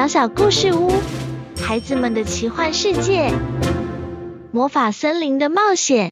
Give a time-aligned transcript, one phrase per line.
[0.00, 0.90] 小小故事屋，
[1.60, 3.34] 孩子们的奇幻世界，
[4.50, 6.10] 魔法森林的冒险。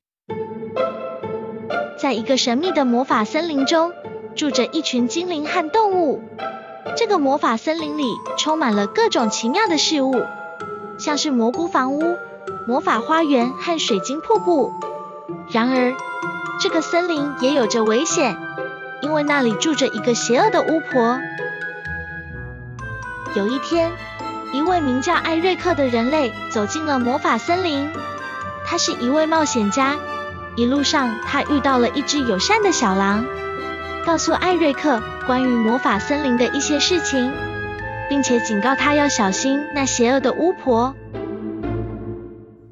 [1.98, 3.94] 在一个神秘的魔法森林中，
[4.36, 6.20] 住着一群精灵和动物。
[6.96, 10.22] 这个魔法森林里充满了各种奇妙的事物，
[10.98, 12.18] 像是蘑菇房屋、
[12.66, 14.74] 魔法花园和水晶瀑布。
[15.50, 15.94] 然而，
[16.60, 18.36] 这个森林也有着危险，
[19.00, 21.18] 因为那里住着一个邪恶的巫婆。
[23.38, 23.92] 有一天，
[24.52, 27.88] 一位名叫艾瑞克的人类走进了魔法森林。
[28.66, 29.96] 他是一位冒险家，
[30.56, 33.24] 一路上他遇到了一只友善的小狼，
[34.04, 37.32] 告诉艾瑞克关于魔法森林的一些事情，
[38.08, 40.96] 并且警告他要小心那邪恶的巫婆。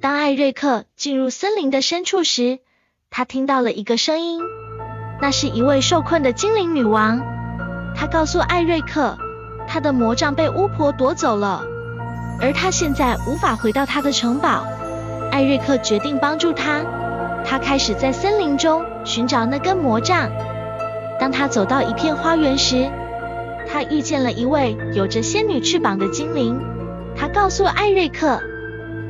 [0.01, 2.59] 当艾瑞克进入森林的深处时，
[3.09, 4.43] 他听到了一个声音，
[5.23, 7.23] 那是一位受困的精灵女王。
[7.95, 9.17] 她告诉艾瑞克，
[9.67, 11.63] 他的魔杖被巫婆夺走了，
[12.41, 14.65] 而他现在无法回到他的城堡。
[15.31, 16.81] 艾瑞克决定帮助他。
[17.45, 20.31] 他开始在森林中寻找那根魔杖。
[21.21, 22.89] 当他走到一片花园时，
[23.69, 26.61] 他遇见了一位有着仙女翅膀的精灵。
[27.17, 28.41] 他告诉艾瑞克，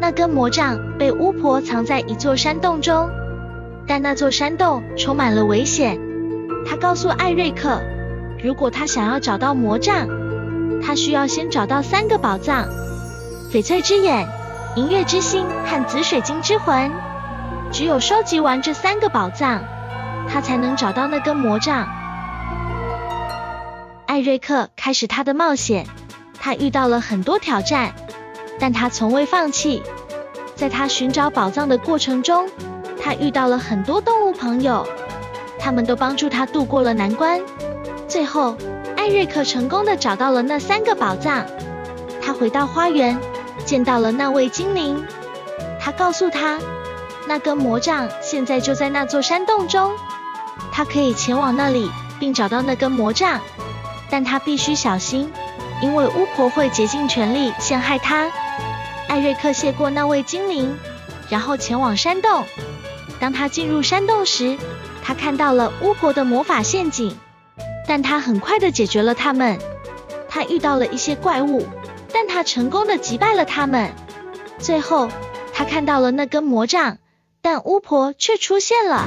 [0.00, 3.08] 那根魔杖被巫婆藏在一座山洞中。
[3.86, 5.98] 但那座山洞充满了危险。
[6.68, 7.80] 他告诉艾瑞克，
[8.42, 10.08] 如果他想要找到魔杖，
[10.86, 12.68] 他需要先找到三个宝藏：
[13.50, 14.24] 翡翠之眼、
[14.76, 16.92] 银月之心和紫水晶之魂。
[17.72, 19.64] 只有收集完这三个宝藏，
[20.28, 21.88] 他才能找到那根魔杖。
[24.06, 25.84] 艾瑞克开始他的冒险，
[26.38, 27.92] 他遇到了很多挑战，
[28.60, 29.82] 但他从未放弃。
[30.54, 32.48] 在他寻找宝藏的过程中，
[33.02, 34.86] 他遇到了很多动物朋友，
[35.58, 37.40] 他们都帮助他度过了难关。
[38.06, 38.56] 最后，
[39.06, 41.46] 艾瑞克成功的找到了那三个宝藏。
[42.20, 43.16] 他回到花园，
[43.64, 45.00] 见到了那位精灵。
[45.80, 46.58] 他告诉他，
[47.28, 49.92] 那根魔杖现在就在那座山洞中，
[50.72, 53.40] 他可以前往那里并找到那根魔杖，
[54.10, 55.30] 但他必须小心，
[55.80, 58.28] 因为巫婆会竭尽全力陷害他。
[59.06, 60.76] 艾瑞克谢过那位精灵，
[61.30, 62.44] 然后前往山洞。
[63.20, 64.58] 当他进入山洞时，
[65.04, 67.16] 他看到了巫婆的魔法陷阱，
[67.86, 69.58] 但他很快的解决了他们。
[70.28, 71.66] 他遇到了一些怪物，
[72.12, 73.90] 但他成功的击败了他们。
[74.58, 75.08] 最后，
[75.54, 76.98] 他看到了那根魔杖，
[77.40, 79.06] 但巫婆却出现了。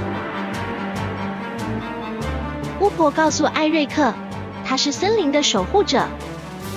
[2.79, 4.13] 巫婆告诉艾瑞克，
[4.66, 6.07] 他是森林的守护者，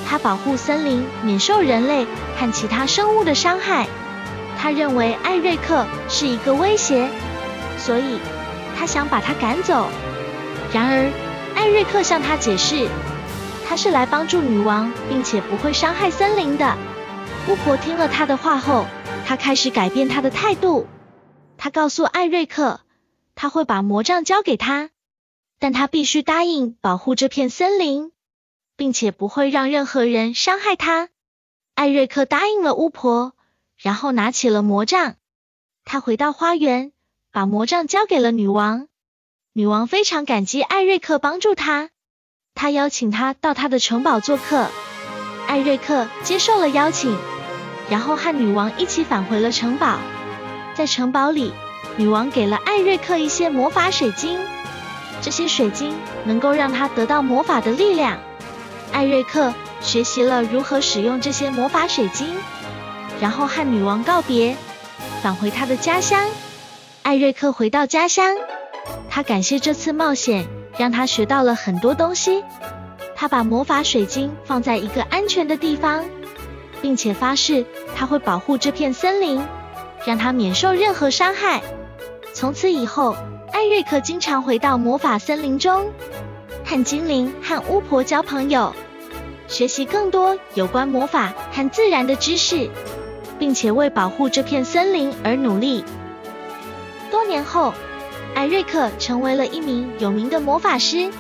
[0.07, 2.05] 他保护森林免受人类
[2.37, 3.87] 和其他生物的伤害。
[4.59, 7.09] 他认为艾瑞克是一个威胁，
[7.79, 8.19] 所以
[8.77, 9.89] 他想把他赶走。
[10.73, 11.11] 然而，
[11.55, 12.89] 艾瑞克向他解释，
[13.67, 16.77] 他是来帮助女王，并且不会伤害森林的。
[17.49, 18.87] 巫婆听了他的话后，
[19.25, 20.87] 他开始改变他的态度。
[21.57, 22.81] 他告诉艾瑞克，
[23.35, 24.91] 他会把魔杖交给他，
[25.59, 28.13] 但他必须答应保护这片森林，
[28.77, 31.09] 并且不会让任何人伤害他。
[31.75, 33.35] 艾瑞克答应了巫婆。
[33.79, 35.17] 然后拿起了魔杖，
[35.85, 36.93] 他回到花园，
[37.33, 38.87] 把魔杖交给了女王。
[39.55, 41.91] 女王非常感激艾瑞克帮助她，
[42.55, 44.69] 她邀请他到她的城堡做客。
[45.47, 47.15] 艾瑞克接受了邀请，
[47.91, 49.99] 然后和女王一起返回了城堡。
[50.75, 51.53] 在城堡里，
[51.99, 54.41] 女王给了艾瑞克一些魔法水晶，
[55.21, 58.19] 这些水晶能够让他得到魔法的力量。
[58.91, 59.53] 艾瑞克
[59.83, 62.27] 学习了如何使用这些魔法水晶。
[63.21, 64.57] 然后和女王告别，
[65.23, 66.27] 返回他的家乡。
[67.03, 68.35] 艾瑞克回到家乡，
[69.15, 70.47] 他感谢这次冒险
[70.79, 72.43] 让他学到了很多东西。
[73.15, 76.03] 他把魔法水晶放在一个安全的地方，
[76.81, 79.39] 并且发誓他会保护这片森林，
[80.07, 81.61] 让他免受任何伤害。
[82.33, 83.15] 从此以后，
[83.53, 85.93] 艾瑞克经常回到魔法森林中，
[86.65, 88.75] 和精灵和巫婆交朋友，
[89.47, 92.71] 学习更多有关魔法和自然的知识。
[93.39, 95.85] 并且为保护这片森林而努力。
[97.11, 97.75] 多年后，
[98.35, 101.11] 艾瑞克成为了一名有名的魔法师，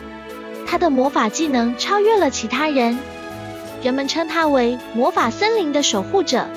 [0.66, 2.98] 他的魔法技能超越了其他人，
[3.82, 6.48] 人们称他为魔法森林的守护者，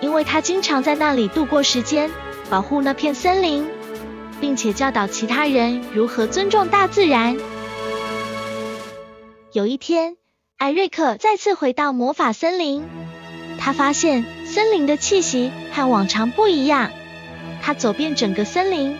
[0.00, 2.10] 因为他经常在那里度过时间，
[2.48, 3.66] 保护那片森林，
[4.40, 7.36] 并且教导其他人如何尊重大自然。
[9.52, 10.16] 有一天，
[10.56, 12.84] 艾瑞克再次回到魔法森林，
[13.58, 14.24] 他发现。
[14.50, 16.90] 森林的气息和往常不一样。
[17.62, 18.98] 他走遍整个森林，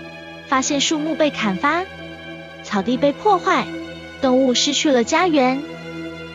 [0.50, 1.85] 发现树木被砍伐，
[2.64, 3.69] 草地被破坏，
[4.20, 5.62] 动物失去了家园。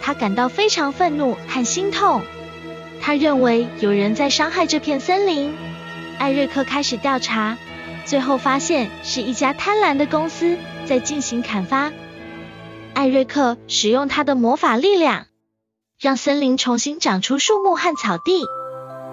[0.02, 2.22] 他感到非常愤怒和心痛。
[3.02, 5.54] 他认为有人在伤害这片森林。
[6.18, 7.58] 艾瑞克开始调查，
[8.06, 11.92] 最后发现是一家贪婪的公司在进行砍伐。
[12.94, 15.26] 艾瑞克使用他的魔法力量，
[16.00, 18.46] 让森林重新长出树木和草地，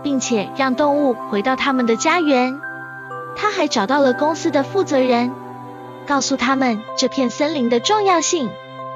[0.05, 2.61] 并且让动物回到他们的家园。
[3.37, 5.33] 他还找到了公司的负责人，
[6.07, 8.51] 告诉他们这片森林的重要性。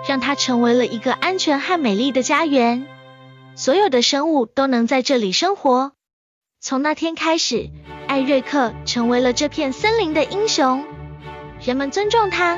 [0.06, 2.86] 让它成为了一个安全和美丽的家园，
[3.56, 5.90] 所有的生物都能在这里生活。
[6.60, 7.70] 从那天开始，
[8.06, 10.84] 艾瑞克成为了这片森林的英雄，
[11.60, 12.56] 人们尊重他，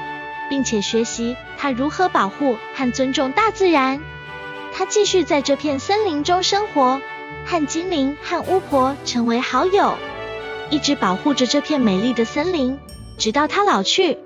[0.51, 4.03] 并且学习他如何保护和尊重大自然。
[4.75, 7.01] 他继续在这片森林中生活，
[7.47, 9.95] 和精灵和巫婆成为好友，
[10.71, 12.79] 一直保护着这片美丽的森林，
[13.17, 14.19] 直到它老去。